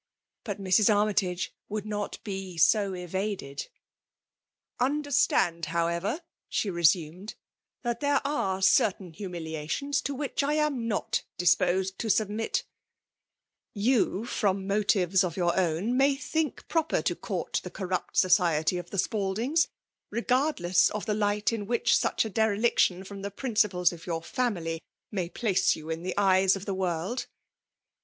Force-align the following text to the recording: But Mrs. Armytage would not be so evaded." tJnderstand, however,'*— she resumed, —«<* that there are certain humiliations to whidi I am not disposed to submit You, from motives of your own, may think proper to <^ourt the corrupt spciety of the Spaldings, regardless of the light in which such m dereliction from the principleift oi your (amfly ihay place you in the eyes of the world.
But 0.43 0.59
Mrs. 0.59 0.91
Armytage 0.91 1.53
would 1.69 1.85
not 1.85 2.17
be 2.23 2.57
so 2.57 2.95
evaded." 2.95 3.67
tJnderstand, 4.81 5.65
however,'*— 5.65 6.23
she 6.49 6.71
resumed, 6.71 7.35
—«<* 7.71 7.81
that 7.83 7.99
there 7.99 8.19
are 8.25 8.63
certain 8.63 9.13
humiliations 9.13 10.01
to 10.01 10.15
whidi 10.17 10.41
I 10.41 10.53
am 10.55 10.87
not 10.87 11.21
disposed 11.37 11.99
to 11.99 12.09
submit 12.09 12.63
You, 13.75 14.25
from 14.25 14.65
motives 14.65 15.23
of 15.23 15.37
your 15.37 15.55
own, 15.55 15.95
may 15.95 16.15
think 16.15 16.67
proper 16.67 17.03
to 17.03 17.15
<^ourt 17.17 17.61
the 17.61 17.69
corrupt 17.69 18.15
spciety 18.15 18.79
of 18.79 18.89
the 18.89 18.97
Spaldings, 18.97 19.67
regardless 20.09 20.89
of 20.89 21.05
the 21.05 21.13
light 21.13 21.53
in 21.53 21.67
which 21.67 21.95
such 21.95 22.25
m 22.25 22.31
dereliction 22.31 23.05
from 23.05 23.21
the 23.21 23.29
principleift 23.29 23.93
oi 23.93 24.01
your 24.11 24.21
(amfly 24.23 24.81
ihay 25.13 25.31
place 25.31 25.75
you 25.75 25.91
in 25.91 26.01
the 26.01 26.17
eyes 26.17 26.55
of 26.55 26.65
the 26.65 26.73
world. 26.73 27.27